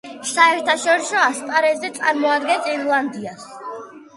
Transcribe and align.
საერთაშორისო 0.27 1.19
ასპარეზზე 1.25 1.91
წარმოადგენს 1.99 2.71
ირლანდიას. 2.75 3.45